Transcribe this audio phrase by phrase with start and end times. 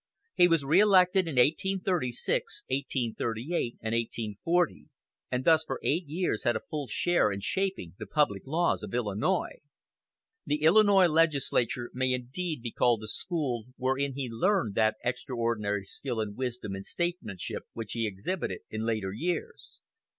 [0.33, 4.87] He was reelected in 1836, 1838, and 1840,
[5.29, 8.95] and thus for eight years had a full share in shaping the public laws of
[8.95, 9.59] Illinois.
[10.43, 16.19] The Illinois legislature may indeed be called the school wherein he learned that extraordinary skill
[16.19, 19.81] and wisdom in statesmanship which he exhibited in later years.